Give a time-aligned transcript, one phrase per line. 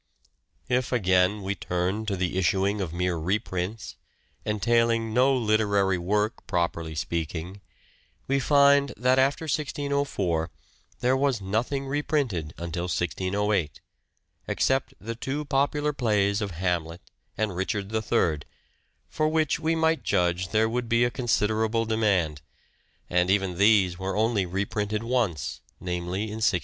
[0.67, 3.97] If, again, we turn to the issuing of mere reprints,
[4.45, 7.61] entailing no literary work properly speaking,
[8.27, 10.49] we find that after 1604
[11.01, 13.79] there was nothing reprinted until 1608,
[14.47, 17.01] except the two popular plays of" Hamlet"
[17.37, 18.39] and" Richard III,"
[19.07, 22.41] for which we might judge there would be a considerable demand:
[23.07, 26.59] and even these were only reprinted once, namely in 1605.